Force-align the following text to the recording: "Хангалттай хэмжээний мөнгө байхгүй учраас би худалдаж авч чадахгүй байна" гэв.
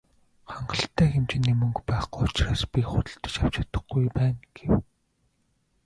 "Хангалттай 0.53 1.07
хэмжээний 1.11 1.55
мөнгө 1.57 1.81
байхгүй 1.89 2.21
учраас 2.27 2.61
би 2.73 2.81
худалдаж 2.89 3.33
авч 3.41 3.53
чадахгүй 3.57 4.05
байна" 4.17 4.39
гэв. 4.57 4.71